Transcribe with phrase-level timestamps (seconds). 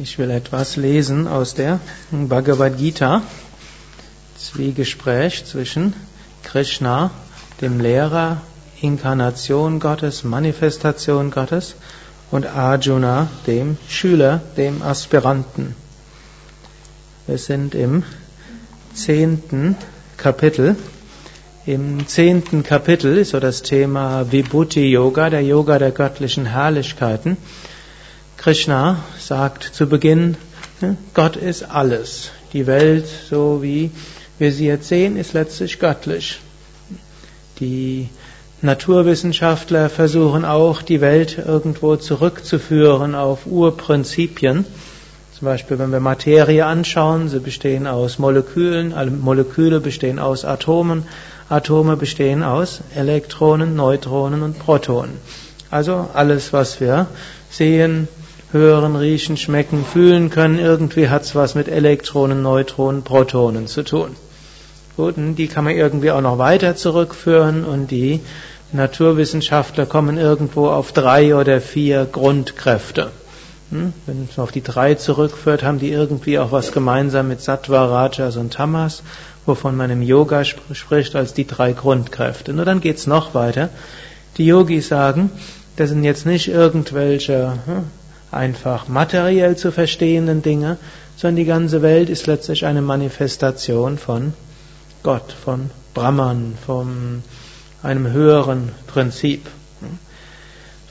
[0.00, 1.80] Ich will etwas lesen aus der
[2.12, 3.22] Bhagavad Gita.
[4.38, 5.92] Zwiegespräch zwischen
[6.44, 7.10] Krishna,
[7.60, 8.40] dem Lehrer,
[8.80, 11.74] Inkarnation Gottes, Manifestation Gottes,
[12.30, 15.74] und Arjuna, dem Schüler, dem Aspiranten.
[17.26, 18.04] Wir sind im
[18.94, 19.74] zehnten
[20.16, 20.76] Kapitel.
[21.66, 27.36] Im zehnten Kapitel ist so das Thema Vibhuti Yoga, der Yoga der göttlichen Herrlichkeiten.
[28.38, 30.36] Krishna sagt zu Beginn,
[30.80, 32.30] ne, Gott ist alles.
[32.52, 33.90] Die Welt, so wie
[34.38, 36.38] wir sie jetzt sehen, ist letztlich göttlich.
[37.58, 38.08] Die
[38.62, 44.64] Naturwissenschaftler versuchen auch, die Welt irgendwo zurückzuführen auf Urprinzipien.
[45.36, 51.02] Zum Beispiel, wenn wir Materie anschauen, sie bestehen aus Molekülen, alle Moleküle bestehen aus Atomen,
[51.48, 55.16] Atome bestehen aus Elektronen, Neutronen und Protonen.
[55.70, 57.08] Also alles, was wir
[57.50, 58.06] sehen,
[58.52, 60.58] hören, riechen, schmecken, fühlen können.
[60.58, 64.16] Irgendwie hat es was mit Elektronen, Neutronen, Protonen zu tun.
[64.96, 68.20] Gut, und die kann man irgendwie auch noch weiter zurückführen und die
[68.72, 73.10] Naturwissenschaftler kommen irgendwo auf drei oder vier Grundkräfte.
[73.70, 73.92] Hm?
[74.06, 78.36] Wenn man auf die drei zurückführt, haben die irgendwie auch was gemeinsam mit Sattva, Rajas
[78.36, 79.02] und Tamas,
[79.46, 82.52] wovon man im Yoga spricht als die drei Grundkräfte.
[82.52, 83.68] Nur dann geht's noch weiter.
[84.36, 85.30] Die Yogis sagen,
[85.76, 87.84] das sind jetzt nicht irgendwelche hm,
[88.30, 90.76] einfach materiell zu verstehenden Dinge,
[91.16, 94.34] sondern die ganze Welt ist letztlich eine Manifestation von
[95.02, 97.22] Gott, von Brahman, von
[97.82, 99.46] einem höheren Prinzip.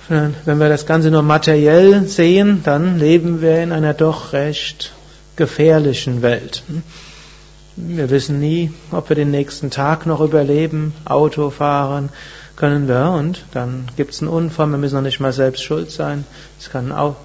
[0.09, 4.93] Wenn wir das Ganze nur materiell sehen, dann leben wir in einer doch recht
[5.35, 6.63] gefährlichen Welt.
[7.75, 12.09] Wir wissen nie, ob wir den nächsten Tag noch überleben, Auto fahren
[12.55, 15.91] können wir und dann gibt es einen Unfall, wir müssen noch nicht mal selbst schuld
[15.91, 16.25] sein.
[16.59, 17.15] Es kann auch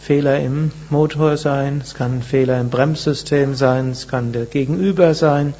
[0.00, 5.14] Fehler im Motor sein, es kann ein Fehler im Bremssystem sein, es kann der Gegenüber
[5.14, 5.52] sein.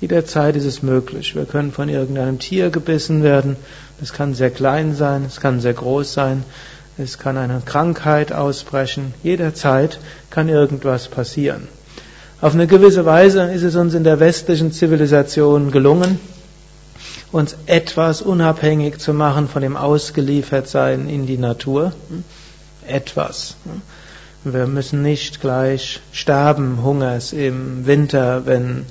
[0.00, 1.36] Jederzeit ist es möglich.
[1.36, 3.56] Wir können von irgendeinem Tier gebissen werden.
[4.02, 6.42] Es kann sehr klein sein, es kann sehr groß sein,
[6.98, 9.14] es kann eine Krankheit ausbrechen.
[9.22, 11.68] Jederzeit kann irgendwas passieren.
[12.40, 16.18] Auf eine gewisse Weise ist es uns in der westlichen Zivilisation gelungen,
[17.30, 21.92] uns etwas unabhängig zu machen von dem Ausgeliefertsein in die Natur
[22.86, 23.56] etwas.
[24.44, 28.84] Wir müssen nicht gleich sterben Hungers im Winter, wenn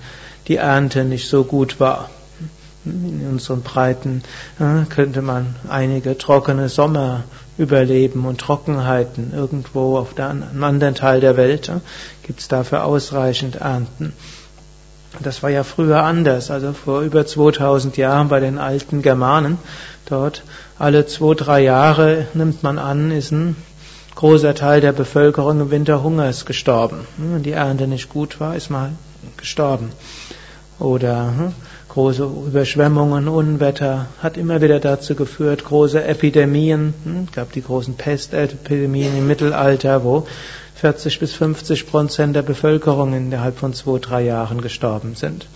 [0.48, 2.10] die Ernte nicht so gut war.
[2.86, 4.24] In unseren Breiten
[4.90, 7.24] könnte man einige trockene Sommer
[7.58, 9.32] überleben und Trockenheiten.
[9.34, 11.72] Irgendwo auf einem anderen Teil der Welt
[12.24, 14.14] gibt es dafür ausreichend Ernten.
[15.22, 19.60] Das war ja früher anders, also vor über 2000 Jahren bei den alten Germanen.
[20.08, 20.44] Dort
[20.80, 23.56] alle zwei, drei Jahre nimmt man an, ist ein
[24.24, 27.00] großer Teil der Bevölkerung im Winter Hungers gestorben.
[27.18, 28.92] Hm, wenn die Ernte nicht gut war, ist mal
[29.36, 29.92] gestorben.
[30.80, 31.54] Oder hm,
[31.90, 36.94] große Überschwemmungen, Unwetter hat immer wieder dazu geführt, große Epidemien.
[37.04, 40.26] Hm, gab die großen Pestepidemien im Mittelalter, wo
[40.76, 45.48] 40 bis 50 Prozent der Bevölkerung innerhalb von zwei, drei Jahren gestorben sind.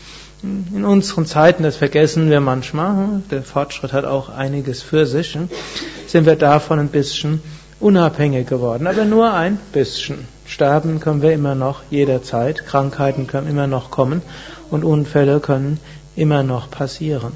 [0.43, 5.37] In unseren Zeiten, das vergessen wir manchmal, der Fortschritt hat auch einiges für sich,
[6.05, 7.41] sind wir davon ein bisschen
[7.79, 10.27] unabhängig geworden, aber nur ein bisschen.
[10.45, 14.21] Sterben können wir immer noch jederzeit, Krankheiten können immer noch kommen
[14.71, 15.79] und Unfälle können
[16.15, 17.33] immer noch passieren.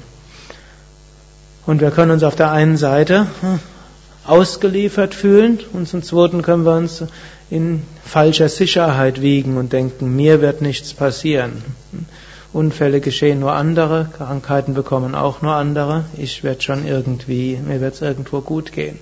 [1.66, 3.60] Und wir können uns auf der einen Seite hm,
[4.24, 7.04] ausgeliefert fühlen und zum zweiten können wir uns
[7.50, 11.62] in falscher Sicherheit wiegen und denken, mir wird nichts passieren.
[12.52, 17.94] Unfälle geschehen nur andere, Krankheiten bekommen auch nur andere, ich werde schon irgendwie, mir wird
[17.94, 18.98] es irgendwo gut gehen.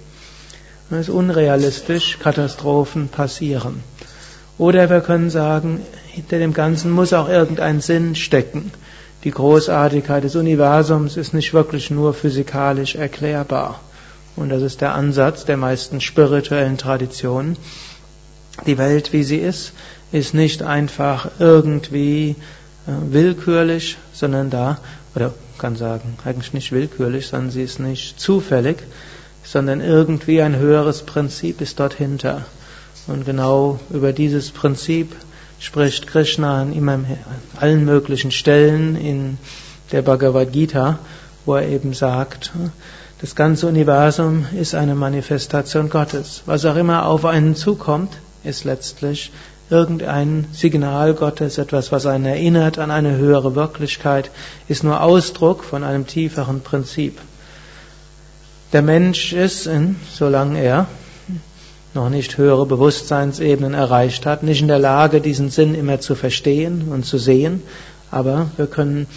[0.91, 3.83] Es ist unrealistisch, Katastrophen passieren.
[4.59, 8.73] Oder wir können sagen, hinter dem Ganzen muss auch irgendein Sinn stecken.
[9.23, 13.81] Die Großartigkeit des Universums ist nicht wirklich nur physikalisch erklärbar.
[14.35, 17.57] Und das ist der Ansatz der meisten spirituellen Traditionen.
[18.67, 19.73] Die Welt, wie sie ist,
[20.11, 22.35] ist nicht einfach irgendwie
[22.87, 24.79] äh, willkürlich, sondern da,
[25.15, 28.79] oder kann sagen, eigentlich nicht willkürlich, sondern sie ist nicht zufällig,
[29.43, 32.45] sondern irgendwie ein höheres Prinzip ist dort hinter.
[33.07, 35.15] Und genau über dieses Prinzip
[35.59, 36.99] spricht Krishna an immer
[37.59, 39.39] allen möglichen Stellen in
[39.93, 40.99] der Bhagavad Gita,
[41.45, 42.53] wo er eben sagt,
[43.21, 46.43] das ganze Universum ist eine Manifestation Gottes.
[46.47, 49.31] Was auch immer auf einen zukommt, ist letztlich
[49.69, 54.31] irgendein Signal Gottes, etwas, was einen erinnert an eine höhere Wirklichkeit,
[54.69, 57.19] ist nur Ausdruck von einem tieferen Prinzip.
[58.73, 59.69] Der Mensch ist,
[60.13, 60.87] solange er
[61.93, 66.89] noch nicht höhere Bewusstseinsebenen erreicht hat, nicht in der Lage, diesen Sinn immer zu verstehen
[66.89, 67.63] und zu sehen,
[68.13, 69.09] aber wir können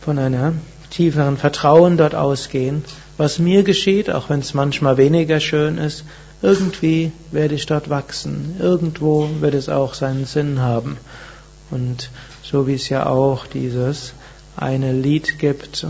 [0.00, 0.54] von einer
[0.88, 2.82] tieferen Vertrauen dort ausgehen.
[3.18, 6.04] Was mir geschieht, auch wenn es manchmal weniger schön ist,
[6.40, 8.56] irgendwie werde ich dort wachsen.
[8.58, 10.96] Irgendwo wird es auch seinen Sinn haben.
[11.70, 12.10] Und
[12.42, 14.14] so wie es ja auch dieses
[14.56, 15.86] eine Lied gibt,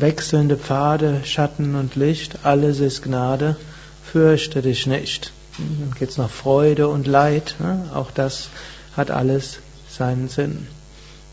[0.00, 3.56] wechselnde Pfade, Schatten und Licht, alles ist Gnade,
[4.04, 5.32] fürchte dich nicht.
[5.58, 7.90] Dann geht es noch Freude und Leid, ne?
[7.94, 8.48] auch das
[8.96, 9.58] hat alles
[9.88, 10.66] seinen Sinn.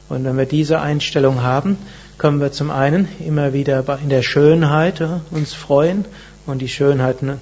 [0.09, 1.77] Und wenn wir diese Einstellung haben,
[2.17, 6.05] können wir zum einen immer wieder in der Schönheit uns freuen
[6.45, 7.39] und die Schönheit ne,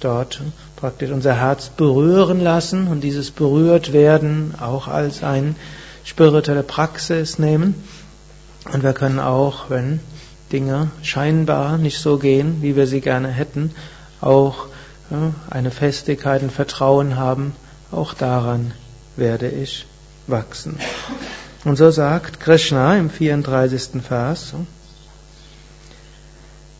[0.00, 0.40] dort
[0.76, 5.54] praktisch unser Herz berühren lassen und dieses berührt werden auch als eine
[6.04, 7.74] spirituelle Praxis nehmen.
[8.72, 10.00] Und wir können auch, wenn
[10.52, 13.72] Dinge scheinbar nicht so gehen, wie wir sie gerne hätten,
[14.20, 14.66] auch
[15.50, 17.54] eine Festigkeit und Vertrauen haben,
[17.92, 18.72] auch daran
[19.16, 19.86] werde ich
[20.26, 20.78] wachsen.
[21.64, 24.02] Und so sagt Krishna im 34.
[24.02, 24.54] Vers,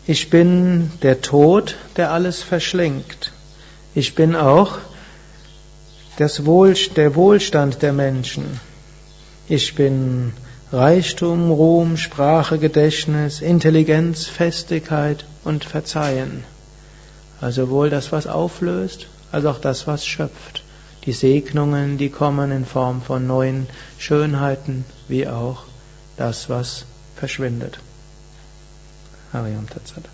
[0.06, 3.32] ich bin der Tod, der alles verschlingt.
[3.94, 4.78] Ich bin auch
[6.16, 8.60] das Wohl, der Wohlstand der Menschen.
[9.48, 10.32] Ich bin
[10.72, 16.44] Reichtum, Ruhm, Sprache, Gedächtnis, Intelligenz, Festigkeit und Verzeihen.
[17.40, 20.62] Also wohl das, was auflöst, als auch das, was schöpft
[21.06, 25.62] die Segnungen, die kommen in Form von neuen Schönheiten, wie auch
[26.16, 26.84] das, was
[27.14, 27.78] verschwindet.
[29.32, 30.04] Hariam Tatsat.